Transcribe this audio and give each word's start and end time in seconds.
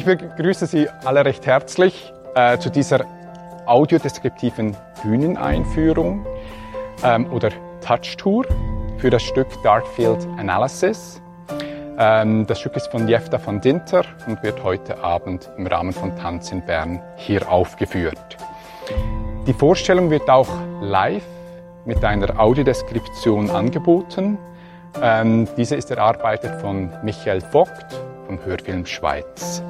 Ich 0.00 0.06
begrüße 0.06 0.64
Sie 0.64 0.88
alle 1.04 1.26
recht 1.26 1.44
herzlich 1.44 2.10
äh, 2.34 2.56
zu 2.56 2.70
dieser 2.70 3.04
audiodeskriptiven 3.66 4.74
Bühneneinführung 5.02 6.24
ähm, 7.04 7.30
oder 7.30 7.50
Touch-Tour 7.86 8.46
für 8.96 9.10
das 9.10 9.22
Stück 9.22 9.48
Darkfield 9.62 10.26
Analysis. 10.38 11.20
Ähm, 11.98 12.46
das 12.46 12.60
Stück 12.60 12.76
ist 12.76 12.86
von 12.86 13.08
Jefta 13.08 13.38
van 13.44 13.60
Dinter 13.60 14.06
und 14.26 14.42
wird 14.42 14.64
heute 14.64 15.04
Abend 15.04 15.50
im 15.58 15.66
Rahmen 15.66 15.92
von 15.92 16.16
Tanz 16.16 16.50
in 16.50 16.64
Bern 16.64 17.02
hier 17.16 17.52
aufgeführt. 17.52 18.38
Die 19.46 19.52
Vorstellung 19.52 20.08
wird 20.08 20.30
auch 20.30 20.48
live 20.80 21.26
mit 21.84 22.02
einer 22.02 22.40
Audiodeskription 22.40 23.50
angeboten. 23.50 24.38
Ähm, 25.02 25.46
diese 25.58 25.76
ist 25.76 25.90
erarbeitet 25.90 26.58
von 26.62 26.90
Michael 27.02 27.42
Vogt 27.42 28.00
vom 28.26 28.42
Hörfilm 28.42 28.86
Schweiz. 28.86 29.62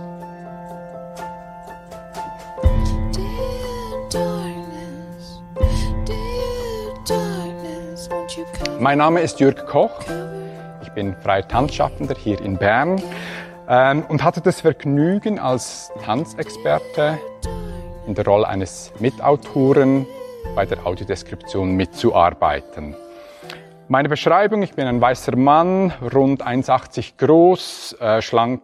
Mein 8.80 8.96
Name 8.96 9.20
ist 9.20 9.40
Jürg 9.40 9.66
Koch. 9.66 10.00
Ich 10.80 10.88
bin 10.92 11.14
freier 11.14 11.46
Tanzschaffender 11.46 12.14
hier 12.14 12.40
in 12.40 12.56
Bern 12.56 13.02
ähm, 13.68 14.06
und 14.08 14.24
hatte 14.24 14.40
das 14.40 14.62
Vergnügen, 14.62 15.38
als 15.38 15.92
Tanzexperte 16.02 17.18
in 18.06 18.14
der 18.14 18.24
Rolle 18.24 18.48
eines 18.48 18.90
Mitautoren 18.98 20.06
bei 20.54 20.64
der 20.64 20.86
Audiodeskription 20.86 21.76
mitzuarbeiten. 21.76 22.96
Meine 23.88 24.08
Beschreibung, 24.08 24.62
ich 24.62 24.72
bin 24.72 24.86
ein 24.86 24.98
weißer 25.02 25.36
Mann, 25.36 25.92
rund 26.14 26.42
1,80 26.42 27.18
groß, 27.18 27.98
äh, 28.00 28.22
schlank, 28.22 28.62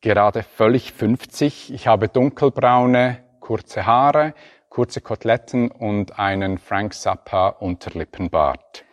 gerade 0.00 0.42
völlig 0.42 0.94
50. 0.94 1.74
Ich 1.74 1.86
habe 1.86 2.08
dunkelbraune, 2.08 3.18
kurze 3.40 3.84
Haare, 3.84 4.32
kurze 4.70 5.02
Koteletten 5.02 5.70
und 5.70 6.18
einen 6.18 6.56
Frank 6.56 6.94
Zappa 6.94 7.48
Unterlippenbart. 7.48 8.86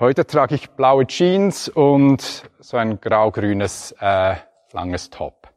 Heute 0.00 0.26
trage 0.26 0.56
ich 0.56 0.70
blaue 0.70 1.06
Jeans 1.06 1.68
und 1.68 2.50
so 2.58 2.76
ein 2.76 3.00
grau-grünes 3.00 3.94
äh, 4.00 4.34
langes 4.72 5.08
Top. 5.10 5.48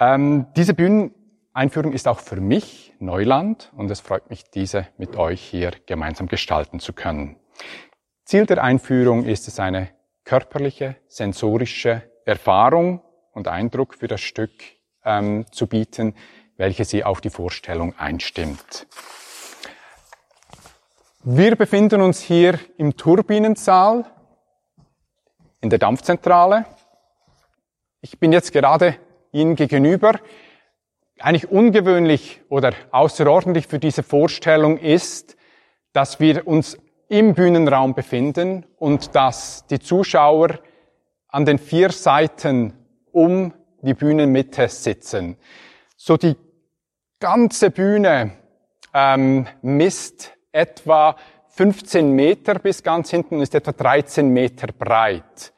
Ähm, 0.00 0.46
diese 0.56 0.72
Bühneneinführung 0.72 1.92
ist 1.92 2.08
auch 2.08 2.20
für 2.20 2.40
mich 2.40 2.94
Neuland 3.00 3.70
und 3.76 3.90
es 3.90 4.00
freut 4.00 4.30
mich, 4.30 4.44
diese 4.44 4.86
mit 4.96 5.16
euch 5.16 5.42
hier 5.42 5.72
gemeinsam 5.84 6.28
gestalten 6.28 6.80
zu 6.80 6.94
können. 6.94 7.36
Ziel 8.24 8.46
der 8.46 8.64
Einführung 8.64 9.24
ist 9.26 9.48
es, 9.48 9.60
eine 9.60 9.90
körperliche, 10.24 10.96
sensorische 11.06 12.04
Erfahrung 12.24 13.02
und 13.32 13.48
Eindruck 13.48 13.96
für 13.96 14.08
das 14.08 14.22
Stück 14.22 14.50
ähm, 15.04 15.44
zu 15.52 15.66
bieten, 15.66 16.14
welche 16.56 16.86
sie 16.86 17.04
auf 17.04 17.20
die 17.20 17.28
Vorstellung 17.28 17.94
einstimmt. 17.98 18.86
Wir 21.26 21.56
befinden 21.56 22.02
uns 22.02 22.20
hier 22.20 22.58
im 22.76 22.98
Turbinensaal 22.98 24.04
in 25.62 25.70
der 25.70 25.78
Dampfzentrale. 25.78 26.66
Ich 28.02 28.18
bin 28.18 28.30
jetzt 28.30 28.52
gerade 28.52 28.96
Ihnen 29.32 29.56
gegenüber. 29.56 30.20
Eigentlich 31.18 31.50
ungewöhnlich 31.50 32.42
oder 32.50 32.74
außerordentlich 32.90 33.68
für 33.68 33.78
diese 33.78 34.02
Vorstellung 34.02 34.76
ist, 34.76 35.38
dass 35.94 36.20
wir 36.20 36.46
uns 36.46 36.76
im 37.08 37.32
Bühnenraum 37.32 37.94
befinden 37.94 38.66
und 38.76 39.14
dass 39.14 39.66
die 39.68 39.78
Zuschauer 39.78 40.58
an 41.28 41.46
den 41.46 41.56
vier 41.56 41.90
Seiten 41.90 42.74
um 43.12 43.54
die 43.80 43.94
Bühnenmitte 43.94 44.68
sitzen. 44.68 45.38
So 45.96 46.18
die 46.18 46.36
ganze 47.18 47.70
Bühne 47.70 48.32
ähm, 48.92 49.46
misst 49.62 50.34
etwa 50.54 51.16
15 51.48 52.12
Meter 52.12 52.58
bis 52.58 52.82
ganz 52.82 53.10
hinten 53.10 53.36
und 53.36 53.42
ist 53.42 53.54
etwa 53.54 53.72
13 53.72 54.28
Meter 54.28 54.68
breit. 54.68 55.52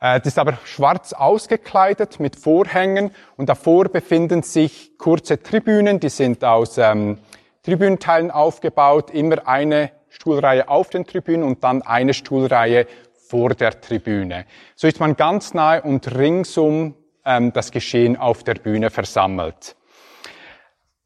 Äh, 0.00 0.18
das 0.20 0.28
ist 0.28 0.38
aber 0.38 0.58
schwarz 0.64 1.12
ausgekleidet 1.12 2.20
mit 2.20 2.36
Vorhängen 2.36 3.10
und 3.36 3.48
davor 3.48 3.88
befinden 3.88 4.42
sich 4.42 4.96
kurze 4.98 5.42
Tribünen, 5.42 6.00
die 6.00 6.08
sind 6.08 6.44
aus 6.44 6.78
ähm, 6.78 7.18
Tribünenteilen 7.62 8.30
aufgebaut, 8.30 9.10
immer 9.10 9.48
eine 9.48 9.90
Stuhlreihe 10.08 10.68
auf 10.68 10.90
den 10.90 11.06
Tribünen 11.06 11.42
und 11.42 11.64
dann 11.64 11.82
eine 11.82 12.14
Stuhlreihe 12.14 12.86
vor 13.28 13.50
der 13.50 13.80
Tribüne. 13.80 14.46
So 14.74 14.86
ist 14.86 15.00
man 15.00 15.16
ganz 15.16 15.52
nahe 15.52 15.82
und 15.82 16.14
ringsum 16.14 16.94
ähm, 17.24 17.52
das 17.52 17.70
Geschehen 17.72 18.16
auf 18.16 18.44
der 18.44 18.54
Bühne 18.54 18.90
versammelt. 18.90 19.76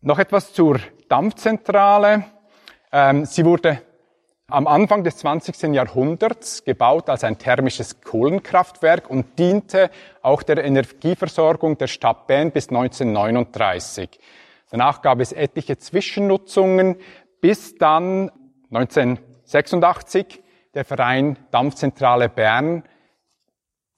Noch 0.02 0.18
etwas 0.18 0.52
zur 0.52 0.80
Dampfzentrale. 1.08 2.24
Ähm, 2.92 3.24
sie 3.24 3.44
wurde 3.44 3.82
am 4.48 4.66
Anfang 4.66 5.04
des 5.04 5.18
20. 5.18 5.74
Jahrhunderts 5.74 6.64
gebaut 6.64 7.08
als 7.08 7.22
ein 7.22 7.38
thermisches 7.38 8.00
Kohlenkraftwerk 8.00 9.08
und 9.08 9.38
diente 9.38 9.90
auch 10.22 10.42
der 10.42 10.64
Energieversorgung 10.64 11.78
der 11.78 11.86
Stadt 11.86 12.26
Bern 12.26 12.50
bis 12.50 12.68
1939. 12.68 14.18
Danach 14.70 15.02
gab 15.02 15.20
es 15.20 15.32
etliche 15.32 15.78
Zwischennutzungen, 15.78 16.96
bis 17.40 17.76
dann 17.76 18.30
1986 18.72 20.42
der 20.74 20.84
Verein 20.84 21.38
Dampfzentrale 21.50 22.28
Bern 22.28 22.84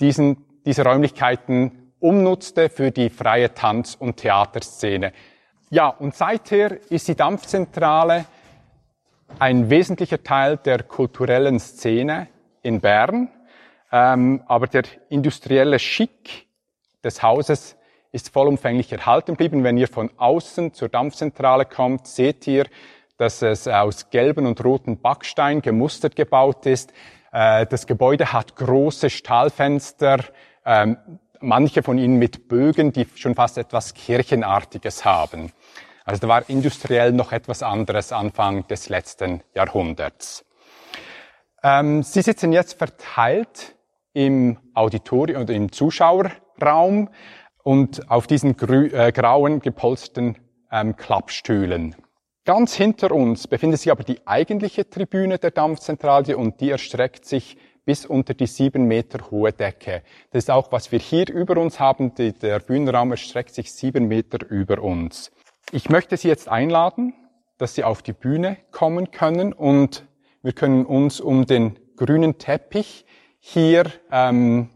diesen, 0.01 0.45
diese 0.65 0.85
Räumlichkeiten 0.85 1.93
umnutzte 1.99 2.69
für 2.69 2.91
die 2.91 3.11
freie 3.11 3.55
Tanz- 3.55 3.95
und 3.95 4.17
Theaterszene. 4.17 5.13
Ja, 5.71 5.89
und 5.89 6.15
seither 6.15 6.79
ist 6.91 7.09
die 7.09 7.15
Dampfzentrale 7.15 8.27
ein 9.39 9.71
wesentlicher 9.71 10.23
Teil 10.23 10.57
der 10.57 10.83
kulturellen 10.83 11.59
Szene 11.59 12.29
in 12.63 12.81
Bern, 12.81 13.29
ähm, 13.91 14.43
aber 14.47 14.67
der 14.67 14.85
industrielle 15.09 15.79
Schick 15.79 16.47
des 17.05 17.23
Hauses 17.23 17.77
ist 18.13 18.31
vollumfänglich 18.31 18.93
erhalten 18.93 19.33
geblieben. 19.33 19.65
Wenn 19.65 19.79
ihr 19.79 19.89
von 19.89 20.11
außen 20.17 20.75
zur 20.75 20.89
Dampfzentrale 20.89 21.65
kommt, 21.65 22.07
seht 22.07 22.47
ihr, 22.47 22.67
dass 23.17 23.43
es 23.43 23.69
aus 23.69 24.11
gelben 24.11 24.47
und 24.47 24.65
roten 24.65 25.01
Backstein 25.01 25.63
gemustert 25.63 26.17
gebaut 26.17 26.67
ist. 26.67 26.93
Äh, 27.33 27.67
das 27.67 27.87
Gebäude 27.87 28.33
hat 28.33 28.57
große 28.57 29.11
Stahlfenster, 29.11 30.25
ähm, 30.65 30.97
manche 31.41 31.83
von 31.83 31.99
ihnen 31.99 32.19
mit 32.19 32.49
Bögen, 32.49 32.93
die 32.93 33.07
schon 33.17 33.35
fast 33.35 33.59
etwas 33.59 33.95
Kirchenartiges 33.95 35.05
haben. 35.05 35.53
Also 36.05 36.21
da 36.21 36.29
war 36.29 36.49
industriell 36.49 37.13
noch 37.13 37.33
etwas 37.33 37.63
anderes 37.63 38.13
Anfang 38.13 38.67
des 38.67 38.89
letzten 38.89 39.43
Jahrhunderts. 39.55 40.45
Ähm, 41.63 42.03
Sie 42.03 42.23
sitzen 42.23 42.53
jetzt 42.53 42.79
verteilt 42.79 43.77
im 44.13 44.59
Auditorium 44.75 45.43
oder 45.43 45.55
im 45.55 45.71
Zuschauerraum 45.71 47.09
und 47.63 48.11
auf 48.11 48.27
diesen 48.27 48.57
äh, 48.59 49.13
grauen 49.13 49.61
gepolsterten 49.61 50.39
ähm, 50.71 50.97
Klappstühlen. 50.97 51.95
Ganz 52.45 52.75
hinter 52.75 53.13
uns 53.13 53.47
befindet 53.47 53.81
sich 53.81 53.93
aber 53.93 54.03
die 54.03 54.27
eigentliche 54.27 54.89
Tribüne 54.91 55.39
der 55.39 55.53
Dampfzentrale 55.53 56.37
und 56.37 56.61
die 56.61 56.71
erstreckt 56.71 57.25
sich 57.25 57.57
bis 57.85 58.05
unter 58.05 58.35
die 58.35 58.47
sieben 58.47 58.87
Meter 58.87 59.31
hohe 59.31 59.53
Decke. 59.53 60.03
Das 60.31 60.45
ist 60.45 60.51
auch, 60.51 60.73
was 60.73 60.91
wir 60.91 60.99
hier 60.99 61.29
über 61.29 61.57
uns 61.61 61.79
haben. 61.79 62.15
der 62.17 62.59
Bühnenraum 62.61 63.13
erstreckt 63.13 63.55
sich 63.55 63.73
sieben 63.73 64.09
Meter 64.09 64.45
über 64.49 64.83
uns. 64.83 65.31
Ich 65.75 65.89
möchte 65.89 66.19
Sie 66.19 66.29
jetzt 66.29 66.51
einladen, 66.51 67.15
dass 67.57 67.75
Sie 67.75 67.83
auf 67.83 68.03
die 68.03 68.13
Bühne 68.13 68.59
kommen 68.73 69.11
können 69.11 69.55
und 69.55 70.05
wir 70.43 70.53
können 70.53 70.85
uns 70.85 71.19
um 71.19 71.47
den 71.47 71.79
grünen 71.97 72.37
Teppich 72.37 73.07
hier 73.39 73.91
ähm, 74.11 74.69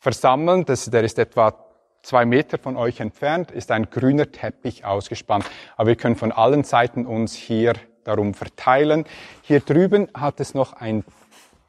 versammeln. 0.00 0.64
Das, 0.64 0.86
der 0.86 1.04
ist 1.04 1.20
etwa 1.20 1.54
zwei 2.02 2.24
Meter 2.24 2.58
von 2.58 2.76
euch 2.76 2.98
entfernt, 2.98 3.52
ist 3.52 3.70
ein 3.70 3.88
grüner 3.88 4.32
Teppich 4.32 4.84
ausgespannt. 4.84 5.44
Aber 5.76 5.90
wir 5.90 5.96
können 5.96 6.16
von 6.16 6.32
allen 6.32 6.64
Seiten 6.64 7.06
uns 7.06 7.32
hier 7.32 7.74
darum 8.02 8.34
verteilen. 8.34 9.04
Hier 9.42 9.60
drüben 9.60 10.08
hat 10.12 10.40
es 10.40 10.54
noch 10.54 10.72
ein 10.72 11.04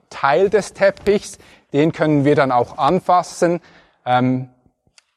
Teil 0.09 0.49
des 0.49 0.73
Teppichs, 0.73 1.37
den 1.73 1.91
können 1.91 2.25
wir 2.25 2.33
dann 2.33 2.51
auch 2.51 2.79
anfassen. 2.79 3.61
Ähm, 4.03 4.49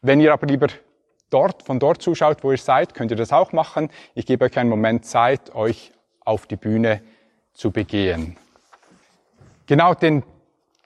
wenn 0.02 0.20
ihr 0.20 0.34
aber 0.34 0.46
lieber 0.46 0.68
dort, 1.30 1.62
von 1.62 1.78
dort 1.78 2.02
zuschaut, 2.02 2.44
wo 2.44 2.50
ihr 2.50 2.58
seid, 2.58 2.94
könnt 2.94 3.10
ihr 3.10 3.16
das 3.16 3.32
auch 3.32 3.52
machen. 3.52 3.90
Ich 4.14 4.26
gebe 4.26 4.44
euch 4.44 4.58
einen 4.58 4.70
Moment 4.70 5.04
Zeit, 5.04 5.54
euch 5.54 5.92
auf 6.24 6.46
die 6.46 6.56
Bühne 6.56 7.00
zu 7.54 7.70
begehen. 7.70 8.36
Genau 9.66 9.94
den 9.94 10.24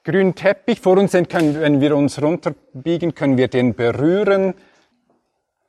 grünen 0.04 0.34
Teppich 0.34 0.80
vor 0.80 0.98
uns 0.98 1.12
sind, 1.12 1.28
können, 1.28 1.60
wenn 1.60 1.80
wir 1.80 1.96
uns 1.96 2.20
runterbiegen, 2.20 3.14
können 3.14 3.38
wir 3.38 3.48
den 3.48 3.74
berühren, 3.74 4.54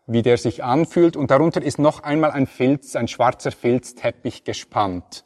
wie 0.07 0.21
der 0.21 0.37
sich 0.37 0.63
anfühlt. 0.63 1.15
Und 1.15 1.31
darunter 1.31 1.61
ist 1.61 1.79
noch 1.79 2.03
einmal 2.03 2.31
ein 2.31 2.47
Filz, 2.47 2.95
ein 2.95 3.07
schwarzer 3.07 3.51
Filzteppich 3.51 4.43
gespannt. 4.43 5.25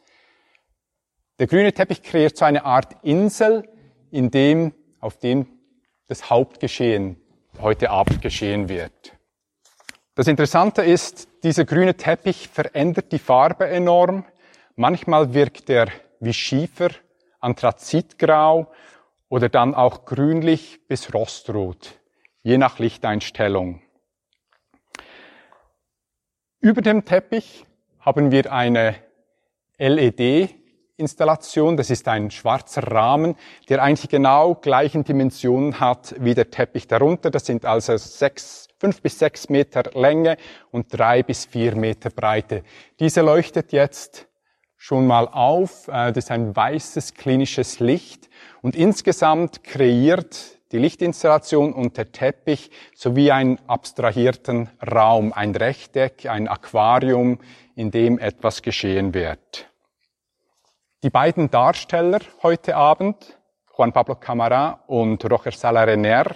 Der 1.40 1.48
grüne 1.48 1.74
Teppich 1.74 2.04
kreiert 2.04 2.38
so 2.38 2.46
eine 2.46 2.66
Art 2.66 2.98
Insel, 3.04 3.68
in 4.12 4.32
dem, 4.32 4.74
auf 5.00 5.18
dem 5.18 5.48
das 6.08 6.30
Hauptgeschehen 6.30 7.18
heute 7.62 7.90
Abend 7.92 8.22
geschehen 8.22 8.70
wird. 8.70 9.19
Das 10.20 10.28
Interessante 10.28 10.82
ist, 10.82 11.30
dieser 11.46 11.64
grüne 11.64 11.96
Teppich 11.96 12.50
verändert 12.50 13.14
die 13.14 13.20
Farbe 13.20 13.70
enorm. 13.70 14.26
Manchmal 14.76 15.34
wirkt 15.34 15.70
er 15.70 15.88
wie 16.20 16.34
Schiefer, 16.34 16.90
anthrazitgrau 17.40 18.70
oder 19.30 19.48
dann 19.48 19.74
auch 19.74 20.04
grünlich 20.04 20.86
bis 20.90 21.14
rostrot, 21.14 21.98
je 22.44 22.58
nach 22.58 22.80
Lichteinstellung. 22.80 23.82
Über 26.60 26.82
dem 26.82 27.06
Teppich 27.06 27.64
haben 28.02 28.30
wir 28.30 28.52
eine 28.52 28.96
LED-Installation. 31.00 31.78
Das 31.78 31.90
ist 31.90 32.08
ein 32.08 32.30
schwarzer 32.30 32.84
Rahmen, 32.84 33.36
der 33.70 33.82
eigentlich 33.82 34.10
genau 34.10 34.56
gleichen 34.56 35.04
Dimensionen 35.04 35.80
hat 35.80 36.16
wie 36.20 36.34
der 36.34 36.52
Teppich 36.52 36.88
darunter. 36.88 37.32
Das 37.32 37.46
sind 37.46 37.66
also 37.66 37.98
sechs, 37.98 38.68
fünf 38.78 39.02
bis 39.02 39.18
sechs 39.18 39.50
Meter 39.50 39.84
Länge 39.94 40.38
und 40.72 40.88
drei 40.90 41.24
bis 41.24 41.46
vier 41.46 41.76
Meter 41.76 42.10
Breite. 42.10 42.64
Diese 43.00 43.22
leuchtet 43.22 43.72
jetzt 43.72 44.28
schon 44.78 45.08
mal 45.08 45.28
auf. 45.28 45.88
Äh, 45.88 46.12
das 46.12 46.26
ist 46.26 46.32
ein 46.32 46.56
weißes 46.56 47.14
klinisches 47.14 47.80
Licht 47.80 48.30
und 48.62 48.76
insgesamt 48.76 49.64
kreiert 49.64 50.60
die 50.72 50.78
Lichtinstallation 50.78 51.74
und 51.74 51.98
der 51.98 52.12
Teppich 52.12 52.70
sowie 52.94 53.32
einen 53.32 53.58
abstrahierten 53.66 54.70
Raum, 54.86 55.34
ein 55.34 55.56
Rechteck, 55.56 56.28
ein 56.28 56.48
Aquarium, 56.48 57.40
in 57.76 57.90
dem 57.90 58.20
etwas 58.20 58.62
geschehen 58.62 59.16
wird. 59.16 59.70
Die 61.02 61.10
beiden 61.10 61.50
Darsteller 61.50 62.20
heute 62.44 62.76
Abend, 62.76 63.40
Juan 63.78 63.94
Pablo 63.94 64.16
Camara 64.16 64.84
und 64.88 65.24
Roger 65.32 65.54
Salarener, 65.54 66.36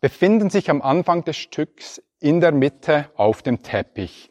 befinden 0.00 0.48
sich 0.48 0.70
am 0.70 0.80
Anfang 0.80 1.24
des 1.24 1.36
Stücks 1.36 2.02
in 2.18 2.40
der 2.40 2.52
Mitte 2.52 3.10
auf 3.16 3.42
dem 3.42 3.62
Teppich. 3.62 4.30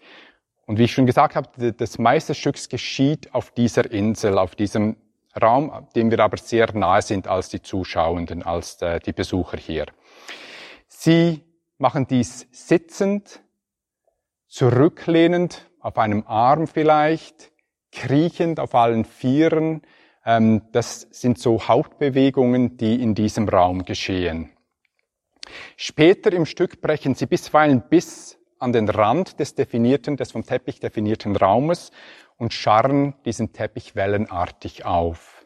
Und 0.65 0.79
wie 0.79 0.85
ich 0.85 0.93
schon 0.93 1.05
gesagt 1.05 1.35
habe, 1.35 1.73
das 1.73 1.99
meiste 1.99 2.33
Stücks 2.33 2.69
geschieht 2.69 3.35
auf 3.35 3.51
dieser 3.51 3.91
Insel, 3.91 4.39
auf 4.39 4.55
diesem 4.55 4.97
Raum, 5.39 5.87
dem 5.95 6.09
wir 6.09 6.21
aber 6.21 6.37
sehr 6.37 6.73
nahe 6.73 7.03
sind 7.03 7.27
als 7.27 7.49
die 7.49 7.61
Zuschauenden, 7.61 8.41
als 8.41 8.81
äh, 8.81 8.99
die 8.99 9.13
Besucher 9.13 9.57
hier. 9.57 9.85
Sie 10.87 11.43
machen 11.77 12.07
dies 12.07 12.47
sitzend, 12.51 13.41
zurücklehnend, 14.47 15.69
auf 15.81 15.99
einem 15.99 16.25
Arm 16.25 16.65
vielleicht, 16.65 17.51
kriechend 17.91 18.59
auf 18.59 18.75
allen 18.75 19.05
Vieren. 19.05 19.81
Ähm, 20.25 20.61
das 20.71 21.07
sind 21.11 21.39
so 21.39 21.67
Hauptbewegungen, 21.67 22.77
die 22.77 23.01
in 23.01 23.15
diesem 23.15 23.47
Raum 23.47 23.85
geschehen. 23.85 24.51
Später 25.75 26.33
im 26.33 26.45
Stück 26.45 26.81
brechen 26.81 27.15
sie 27.15 27.25
bisweilen 27.25 27.83
bis 27.89 28.37
an 28.59 28.73
den 28.73 28.89
Rand 28.89 29.39
des 29.39 29.55
definierten, 29.55 30.17
des 30.17 30.31
vom 30.31 30.45
Teppich 30.45 30.79
definierten 30.79 31.35
Raumes 31.35 31.91
und 32.37 32.53
scharren 32.53 33.15
diesen 33.25 33.53
Teppich 33.53 33.95
wellenartig 33.95 34.85
auf. 34.85 35.45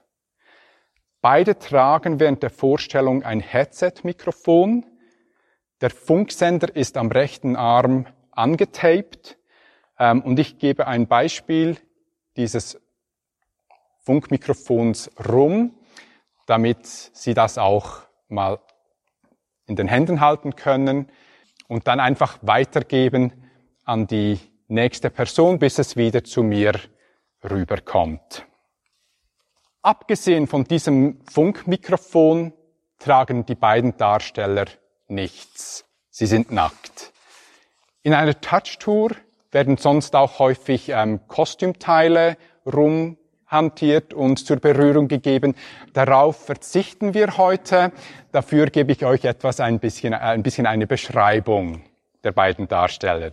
Beide 1.22 1.60
tragen 1.60 2.20
während 2.20 2.42
der 2.42 2.50
Vorstellung 2.50 3.24
ein 3.24 3.42
Headset-Mikrofon. 3.42 4.86
Der 5.82 5.92
Funksender 5.92 6.76
ist 6.76 6.98
am 6.98 7.12
rechten 7.12 7.56
Arm 7.56 8.08
angetaped 8.32 9.38
ähm, 10.00 10.22
und 10.22 10.40
ich 10.40 10.58
gebe 10.58 10.88
ein 10.88 11.08
Beispiel 11.08 11.78
dieses 12.38 12.80
Funkmikrofons 14.04 15.12
rum, 15.30 15.76
damit 16.48 16.86
Sie 16.86 17.34
das 17.34 17.58
auch 17.58 18.00
mal 18.28 18.60
in 19.68 19.76
den 19.76 19.88
Händen 19.88 20.22
halten 20.22 20.56
können 20.56 21.10
und 21.68 21.88
dann 21.88 22.00
einfach 22.00 22.40
weitergeben 22.42 23.32
an 23.86 24.08
die 24.08 24.40
nächste 24.68 25.10
Person, 25.10 25.60
bis 25.60 25.80
es 25.80 25.96
wieder 25.96 26.24
zu 26.24 26.44
mir 26.44 26.74
rüberkommt. 27.44 28.46
Abgesehen 29.82 30.48
von 30.48 30.64
diesem 30.64 31.22
Funkmikrofon 31.26 32.54
tragen 33.00 33.46
die 33.46 33.56
beiden 33.56 33.98
Darsteller 33.98 34.66
nichts. 35.08 35.86
Sie 36.10 36.28
sind 36.28 36.52
nackt. 36.52 37.12
In 38.04 38.14
einer 38.14 38.40
Touchtour 38.40 39.12
werden 39.52 39.78
sonst 39.78 40.16
auch 40.16 40.40
häufig 40.40 40.90
ähm, 40.90 41.20
Kostümteile 41.28 42.38
rumhantiert 42.66 44.14
und 44.14 44.38
zur 44.38 44.58
Berührung 44.58 45.08
gegeben. 45.08 45.56
Darauf 45.94 46.46
verzichten 46.46 47.14
wir 47.14 47.38
heute. 47.38 47.92
Dafür 48.32 48.68
gebe 48.68 48.92
ich 48.92 49.06
euch 49.06 49.26
etwas 49.26 49.60
ein 49.60 49.80
bisschen, 49.80 50.14
ein 50.14 50.44
bisschen 50.44 50.66
eine 50.66 50.88
Beschreibung 50.88 51.84
der 52.24 52.32
beiden 52.32 52.68
Darsteller. 52.68 53.32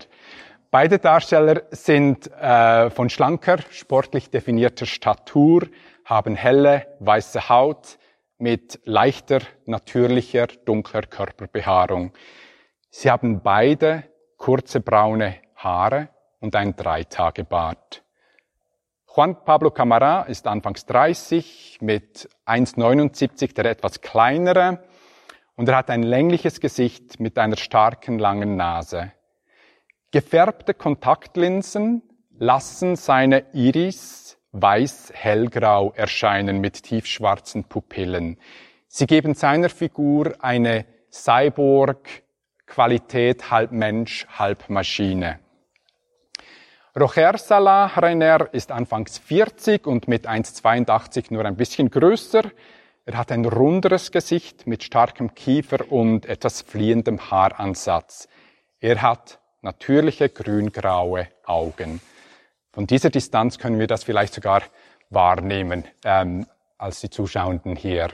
Beide 0.71 0.99
Darsteller 0.99 1.63
sind 1.71 2.31
äh, 2.33 2.91
von 2.91 3.09
schlanker, 3.09 3.59
sportlich 3.71 4.31
definierter 4.31 4.85
Statur, 4.85 5.63
haben 6.05 6.35
helle, 6.35 6.87
weiße 7.01 7.49
Haut 7.49 7.99
mit 8.39 8.79
leichter, 8.85 9.41
natürlicher, 9.65 10.47
dunkler 10.67 11.03
Körperbehaarung. 11.03 12.13
Sie 12.91 13.11
haben 13.11 13.41
beide 13.43 14.05
kurze 14.37 14.81
braune 14.81 15.37
Haare 15.59 16.09
und 16.41 16.57
ein 16.57 16.77
Dreitagebart. 16.77 18.03
Juan 19.15 19.45
Pablo 19.45 19.71
Camara 19.71 20.23
ist 20.23 20.47
anfangs 20.47 20.87
30 20.87 21.79
mit 21.81 22.29
1,79 22.47 23.55
der 23.55 23.65
etwas 23.65 24.01
kleinere 24.01 24.85
und 25.57 25.69
er 25.69 25.77
hat 25.77 25.91
ein 25.91 26.05
längliches 26.05 26.61
Gesicht 26.61 27.19
mit 27.19 27.37
einer 27.39 27.57
starken 27.57 28.21
langen 28.21 28.55
Nase. 28.57 29.13
Gefärbte 30.13 30.75
Kontaktlinsen 30.75 32.03
lassen 32.39 32.95
seine 32.97 33.47
Iris 33.53 34.39
weiß-hellgrau 34.53 35.93
erscheinen 35.95 36.61
mit 36.61 36.85
tiefschwarzen 36.85 37.65
Pupillen. 37.65 38.39
Sie 38.87 39.07
geben 39.07 39.35
seiner 39.35 39.69
Figur 39.69 40.37
eine 40.39 40.87
Cyborg-Qualität, 41.11 43.51
halb 43.51 43.73
Mensch, 43.73 44.29
halb 44.29 44.71
Maschine. 44.71 45.41
Roger 47.01 47.39
Salah 47.39 47.87
Rainer 47.87 48.49
ist 48.53 48.73
anfangs 48.73 49.19
40 49.19 49.87
und 49.87 50.09
mit 50.09 50.29
1,82 50.29 51.33
nur 51.33 51.45
ein 51.45 51.55
bisschen 51.55 51.91
größer. 51.91 52.43
Er 53.05 53.17
hat 53.17 53.31
ein 53.31 53.45
runderes 53.45 54.11
Gesicht 54.11 54.67
mit 54.67 54.83
starkem 54.83 55.33
Kiefer 55.35 55.93
und 55.93 56.27
etwas 56.27 56.63
fliehendem 56.63 57.31
Haaransatz. 57.31 58.27
Er 58.81 59.01
hat 59.01 59.39
natürliche 59.63 60.29
grüngraue 60.29 61.29
Augen. 61.45 62.01
Von 62.73 62.89
dieser 62.89 63.11
Distanz 63.11 63.59
können 63.59 63.79
wir 63.79 63.87
das 63.87 64.03
vielleicht 64.03 64.35
sogar 64.35 64.63
wahrnehmen 65.09 65.85
ähm, 66.05 66.47
als 66.79 67.01
die 67.01 67.11
Zuschauenden 67.11 67.77
hier. 67.77 68.09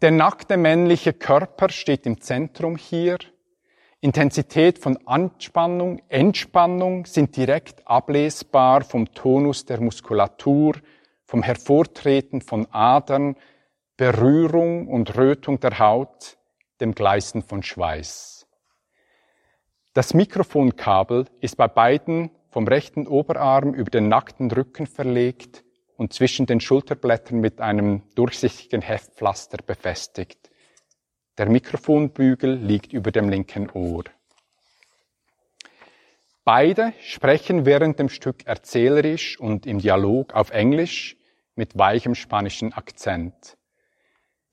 Der 0.00 0.12
nackte 0.12 0.56
männliche 0.56 1.12
Körper 1.12 1.70
steht 1.70 2.06
im 2.06 2.20
Zentrum 2.20 2.76
hier. 2.76 3.18
Intensität 4.00 4.78
von 4.78 4.96
Anspannung, 5.06 6.00
Entspannung 6.08 7.04
sind 7.04 7.36
direkt 7.36 7.86
ablesbar 7.86 8.84
vom 8.84 9.12
Tonus 9.12 9.64
der 9.64 9.80
Muskulatur, 9.80 10.76
vom 11.24 11.42
Hervortreten 11.42 12.40
von 12.40 12.68
Adern, 12.70 13.36
Berührung 13.96 14.86
und 14.86 15.16
Rötung 15.16 15.58
der 15.58 15.80
Haut, 15.80 16.38
dem 16.80 16.94
Gleißen 16.94 17.42
von 17.42 17.64
Schweiß. 17.64 18.46
Das 19.94 20.14
Mikrofonkabel 20.14 21.26
ist 21.40 21.56
bei 21.56 21.66
beiden 21.66 22.30
vom 22.50 22.68
rechten 22.68 23.08
Oberarm 23.08 23.74
über 23.74 23.90
den 23.90 24.08
nackten 24.08 24.48
Rücken 24.48 24.86
verlegt 24.86 25.64
und 25.96 26.12
zwischen 26.12 26.46
den 26.46 26.60
Schulterblättern 26.60 27.40
mit 27.40 27.60
einem 27.60 28.02
durchsichtigen 28.14 28.80
Heftpflaster 28.80 29.58
befestigt. 29.66 30.47
Der 31.38 31.48
Mikrofonbügel 31.48 32.52
liegt 32.52 32.92
über 32.92 33.12
dem 33.12 33.28
linken 33.28 33.70
Ohr. 33.70 34.02
Beide 36.44 36.92
sprechen 37.00 37.64
während 37.64 38.00
dem 38.00 38.08
Stück 38.08 38.44
erzählerisch 38.46 39.38
und 39.38 39.64
im 39.64 39.78
Dialog 39.78 40.34
auf 40.34 40.50
Englisch 40.50 41.16
mit 41.54 41.78
weichem 41.78 42.16
spanischen 42.16 42.72
Akzent. 42.72 43.56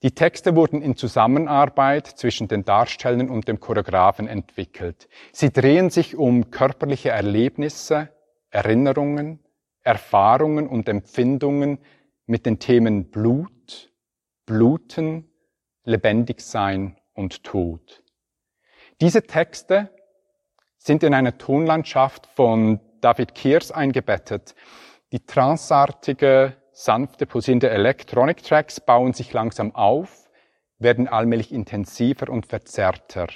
Die 0.02 0.12
Texte 0.12 0.54
wurden 0.54 0.80
in 0.80 0.96
Zusammenarbeit 0.96 2.06
zwischen 2.06 2.46
den 2.46 2.64
Darstellern 2.64 3.30
und 3.30 3.48
dem 3.48 3.58
Choreografen 3.58 4.28
entwickelt. 4.28 5.08
Sie 5.32 5.50
drehen 5.50 5.90
sich 5.90 6.14
um 6.14 6.52
körperliche 6.52 7.08
Erlebnisse, 7.08 8.10
Erinnerungen, 8.50 9.40
Erfahrungen 9.82 10.68
und 10.68 10.88
Empfindungen 10.88 11.78
mit 12.26 12.46
den 12.46 12.60
Themen 12.60 13.10
Blut, 13.10 13.90
Bluten, 14.44 15.28
Lebendigsein 15.86 16.96
und 17.14 17.42
Tod. 17.42 18.02
Diese 19.00 19.22
Texte 19.22 19.88
sind 20.76 21.02
in 21.02 21.14
eine 21.14 21.38
Tonlandschaft 21.38 22.26
von 22.26 22.80
David 23.00 23.34
Kears 23.34 23.72
eingebettet, 23.72 24.54
die 25.12 25.24
transartige 25.24 26.56
sanfte, 26.72 27.24
pulsierende 27.24 27.70
Electronic 27.70 28.42
Tracks 28.42 28.80
bauen 28.80 29.14
sich 29.14 29.32
langsam 29.32 29.74
auf, 29.74 30.28
werden 30.78 31.08
allmählich 31.08 31.52
intensiver 31.52 32.28
und 32.28 32.46
verzerrter. 32.46 33.28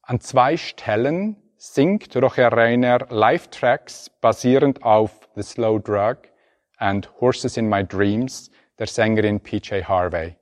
An 0.00 0.20
zwei 0.20 0.56
Stellen 0.56 1.36
singt 1.56 2.16
Roger 2.16 2.52
Reiner 2.52 3.06
Live-Tracks 3.10 4.10
basierend 4.20 4.82
auf 4.82 5.28
The 5.34 5.42
Slow 5.42 5.80
Drug 5.80 6.16
and 6.78 7.10
Horses 7.20 7.56
in 7.56 7.68
My 7.68 7.84
Dreams 7.84 8.50
der 8.78 8.86
Sängerin 8.86 9.40
PJ 9.40 9.82
Harvey. 9.82 10.37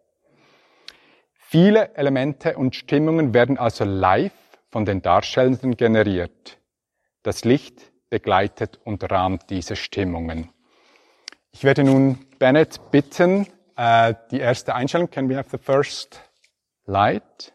Viele 1.49 1.95
Elemente 1.95 2.57
und 2.57 2.75
Stimmungen 2.75 3.33
werden 3.33 3.57
also 3.57 3.85
live 3.85 4.33
von 4.69 4.85
den 4.85 5.01
Darstellenden 5.01 5.77
generiert. 5.77 6.59
Das 7.23 7.45
Licht 7.45 7.93
begleitet 8.11 8.81
und 8.83 9.09
rahmt 9.09 9.49
diese 9.51 9.77
Stimmungen. 9.77 10.51
Ich 11.53 11.63
werde 11.63 11.85
nun 11.85 12.19
Bennett 12.41 12.91
bitten, 12.91 13.47
äh, 13.77 14.15
die 14.33 14.41
erste 14.41 14.75
Einstellung, 14.75 15.09
can 15.09 15.29
we 15.29 15.37
have 15.37 15.49
the 15.51 15.57
first 15.57 16.21
light? 16.85 17.55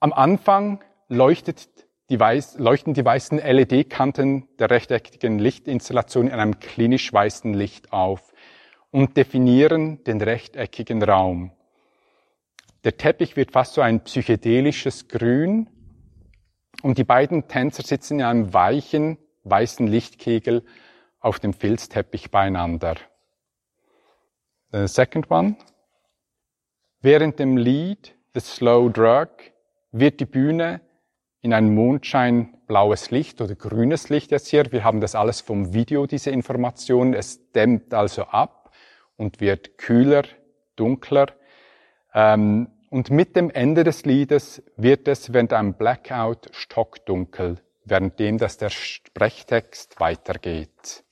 Am 0.00 0.12
Anfang 0.12 0.84
leuchtet 1.08 1.70
die 2.10 2.20
weiß, 2.20 2.58
leuchten 2.58 2.92
die 2.92 3.04
weißen 3.04 3.38
LED-Kanten 3.38 4.46
der 4.58 4.68
rechteckigen 4.68 5.38
Lichtinstallation 5.38 6.26
in 6.26 6.34
einem 6.34 6.60
klinisch 6.60 7.10
weißen 7.10 7.54
Licht 7.54 7.94
auf 7.94 8.34
und 8.90 9.16
definieren 9.16 10.04
den 10.04 10.20
rechteckigen 10.20 11.02
Raum. 11.02 11.52
Der 12.88 12.96
Teppich 12.96 13.36
wird 13.36 13.52
fast 13.52 13.74
so 13.74 13.82
ein 13.82 14.00
psychedelisches 14.00 15.08
Grün 15.08 15.68
und 16.80 16.96
die 16.96 17.04
beiden 17.04 17.46
Tänzer 17.46 17.82
sitzen 17.82 18.20
in 18.20 18.24
einem 18.24 18.54
weichen, 18.54 19.18
weißen 19.44 19.86
Lichtkegel 19.86 20.64
auf 21.20 21.38
dem 21.38 21.52
Filzteppich 21.52 22.30
beieinander. 22.30 22.94
The 24.72 24.86
second 24.86 25.30
one. 25.30 25.56
Während 27.02 27.38
dem 27.38 27.58
Lied 27.58 28.16
The 28.32 28.40
Slow 28.40 28.90
Drug 28.90 29.28
wird 29.92 30.18
die 30.18 30.24
Bühne 30.24 30.80
in 31.42 31.52
ein 31.52 31.74
mondscheinblaues 31.74 33.10
Licht 33.10 33.42
oder 33.42 33.54
grünes 33.54 34.08
Licht 34.08 34.30
jetzt 34.30 34.48
hier. 34.48 34.72
Wir 34.72 34.82
haben 34.82 35.02
das 35.02 35.14
alles 35.14 35.42
vom 35.42 35.74
Video, 35.74 36.06
diese 36.06 36.30
Informationen. 36.30 37.12
Es 37.12 37.52
dämmt 37.52 37.92
also 37.92 38.22
ab 38.22 38.70
und 39.18 39.42
wird 39.42 39.76
kühler, 39.76 40.22
dunkler. 40.74 41.26
Ähm, 42.14 42.70
und 42.90 43.10
mit 43.10 43.36
dem 43.36 43.50
Ende 43.50 43.84
des 43.84 44.04
Liedes 44.04 44.62
wird 44.76 45.08
es 45.08 45.32
während 45.32 45.52
einem 45.52 45.74
Blackout 45.74 46.48
stockdunkel, 46.52 47.60
währenddem 47.84 48.38
das 48.38 48.56
der 48.56 48.70
Sprechtext 48.70 50.00
weitergeht. 50.00 51.04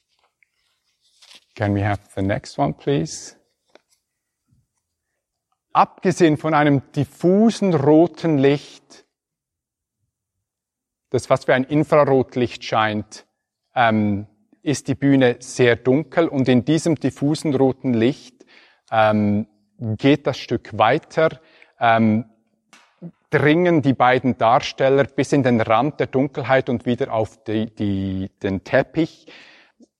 Can 1.55 1.75
we 1.75 1.87
have 1.87 2.03
the 2.15 2.23
next 2.23 2.59
one, 2.59 2.75
please? 2.75 3.37
Abgesehen 5.73 6.37
von 6.37 6.55
einem 6.55 6.83
diffusen 6.93 7.75
roten 7.75 8.39
Licht 8.39 9.07
das 11.11 11.27
fast 11.27 11.49
wie 11.49 11.53
ein 11.53 11.65
Infrarotlicht 11.65 12.65
scheint, 12.65 13.27
ähm, 13.75 14.27
ist 14.63 14.89
die 14.89 14.95
Bühne 14.95 15.37
sehr 15.39 15.77
dunkel 15.77 16.29
und 16.29 16.49
in 16.49 16.65
diesem 16.65 16.97
diffusen 16.97 17.55
roten 17.55 17.95
Licht 17.95 18.45
ähm, 18.91 19.47
geht 19.79 20.27
das 20.27 20.39
Stück 20.39 20.77
weiter, 20.79 21.41
ähm, 21.81 22.25
dringen 23.31 23.83
die 23.83 23.93
beiden 23.93 24.39
Darsteller 24.39 25.05
bis 25.05 25.33
in 25.33 25.43
den 25.43 25.61
Rand 25.61 26.01
der 26.01 26.07
Dunkelheit 26.07 26.69
und 26.69 26.87
wieder 26.87 27.13
auf 27.13 27.43
die, 27.45 27.75
die, 27.75 28.31
den 28.43 28.65
Teppich. 28.65 29.27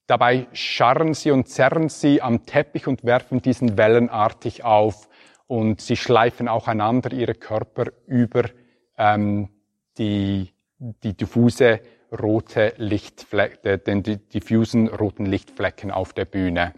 Dabei 0.07 0.47
scharren 0.53 1.13
sie 1.13 1.31
und 1.31 1.49
zerren 1.49 1.89
sie 1.89 2.21
am 2.21 2.45
Teppich 2.45 2.87
und 2.87 3.03
werfen 3.03 3.41
diesen 3.41 3.77
wellenartig 3.77 4.63
auf 4.63 5.09
und 5.47 5.81
sie 5.81 5.97
schleifen 5.97 6.47
auch 6.47 6.67
einander 6.67 7.11
ihre 7.11 7.35
Körper 7.35 7.87
über 8.05 8.45
ähm, 8.97 9.49
die 9.97 10.53
die 10.79 11.15
diffuse 11.15 11.81
rote 12.11 12.73
Lichtflecken, 12.77 13.83
den 13.83 14.03
diffusen 14.03 14.87
roten 14.87 15.25
Lichtflecken 15.25 15.91
auf 15.91 16.13
der 16.13 16.25
Bühne. 16.25 16.73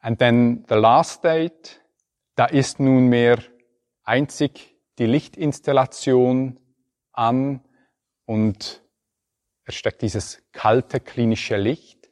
And 0.00 0.18
then 0.18 0.64
the 0.68 0.76
last 0.76 1.24
date, 1.24 1.80
da 2.40 2.46
ist 2.46 2.80
nunmehr 2.80 3.38
einzig 4.02 4.74
die 4.98 5.04
Lichtinstallation 5.04 6.58
an 7.12 7.60
und 8.24 8.82
er 9.64 9.72
steckt 9.74 10.00
dieses 10.00 10.42
kalte 10.50 11.00
klinische 11.00 11.58
Licht. 11.58 12.08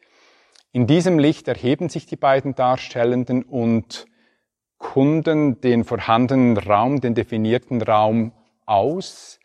In 0.70 0.86
diesem 0.86 1.18
Licht 1.18 1.48
erheben 1.48 1.88
sich 1.88 2.04
die 2.04 2.16
beiden 2.16 2.54
Darstellenden 2.54 3.42
und 3.42 4.04
kunden 4.76 5.62
den 5.62 5.84
vorhandenen 5.84 6.58
Raum, 6.58 7.00
den 7.00 7.14
definierten 7.14 7.80
Raum 7.80 8.34
aus 8.66 9.40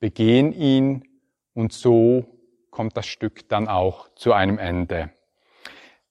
begehen 0.00 0.52
ihn 0.52 1.04
und 1.52 1.72
so 1.72 2.26
kommt 2.70 2.96
das 2.96 3.06
Stück 3.06 3.48
dann 3.50 3.68
auch 3.68 4.12
zu 4.16 4.32
einem 4.32 4.58
Ende. 4.58 5.12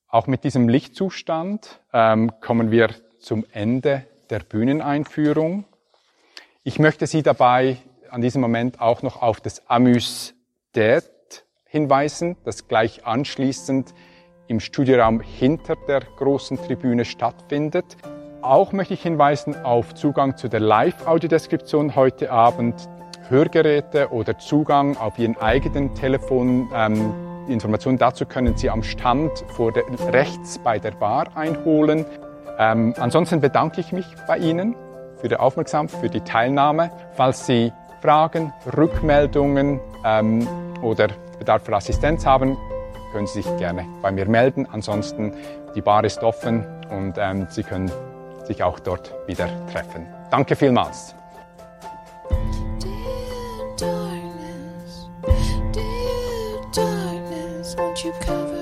Auch 0.08 0.28
mit 0.28 0.46
diesem 0.46 0.70
Lichtzustand 0.70 1.82
ähm, 1.92 2.32
kommen 2.40 2.72
wir 2.72 2.92
zum 3.20 3.46
Ende 3.52 4.08
der 4.34 4.40
Bühneneinführung. 4.40 5.64
Ich 6.64 6.80
möchte 6.80 7.06
Sie 7.06 7.22
dabei 7.22 7.78
an 8.10 8.22
diesem 8.22 8.42
Moment 8.42 8.82
auch 8.82 9.04
noch 9.04 9.22
auf 9.22 9.40
das 9.40 9.70
Amüs 9.70 10.34
Dät 10.76 11.46
hinweisen, 11.66 12.36
das 12.44 12.68
gleich 12.68 13.06
anschließend 13.06 13.94
im 14.48 14.60
Studioraum 14.60 15.22
hinter 15.22 15.76
der 15.88 16.02
großen 16.18 16.58
Tribüne 16.58 17.06
stattfindet. 17.06 17.86
Auch 18.42 18.72
möchte 18.72 18.96
ich 18.96 19.04
hinweisen 19.04 19.56
auf 19.64 19.94
Zugang 19.94 20.36
zu 20.36 20.48
der 20.48 20.62
Live-Audiodeskription 20.62 21.96
heute 21.96 22.32
Abend. 22.32 22.90
Hörgeräte 23.30 24.10
oder 24.10 24.40
Zugang 24.40 24.98
auf 24.98 25.20
Ihren 25.20 25.38
eigenen 25.38 25.94
Telefon. 25.94 26.72
Ähm, 26.74 27.14
Informationen 27.48 28.00
dazu 28.00 28.26
können 28.26 28.58
Sie 28.58 28.72
am 28.72 28.82
Stand 28.82 29.46
vor 29.50 29.72
der, 29.72 29.84
rechts 30.12 30.58
bei 30.58 30.80
der 30.80 30.92
Bar 30.92 31.38
einholen. 31.38 32.06
Ähm, 32.58 32.94
ansonsten 32.98 33.42
bedanke 33.42 33.82
ich 33.82 33.92
mich 33.92 34.06
bei 34.28 34.38
Ihnen 34.38 34.76
für 35.20 35.30
die 35.30 35.38
Aufmerksamkeit, 35.38 36.00
für 36.00 36.10
die 36.10 36.22
Teilnahme. 36.22 36.92
Falls 37.14 37.46
Sie 37.46 37.72
Fragen, 38.02 38.54
Rückmeldungen 38.76 39.80
ähm, 40.06 40.48
oder 40.82 41.08
Bedarf 41.40 41.64
für 41.64 41.76
Assistenz 41.76 42.26
haben, 42.26 42.58
können 43.14 43.28
Sie 43.28 43.42
sich 43.42 43.58
gerne 43.58 43.86
bei 44.02 44.12
mir 44.12 44.28
melden. 44.28 44.68
Ansonsten, 44.72 45.34
die 45.76 45.82
Bar 45.82 46.04
ist 46.04 46.22
offen 46.24 46.66
und 46.90 47.16
ähm, 47.18 47.48
Sie 47.50 47.64
können 47.64 47.92
sich 48.46 48.62
auch 48.64 48.80
dort 48.80 49.14
wieder 49.28 49.48
treffen. 49.72 50.06
Danke 50.30 50.56
vielmals. 50.56 51.16
Dear 52.80 53.76
darkness, 53.78 55.10
dear 55.72 56.62
darkness, 56.74 58.53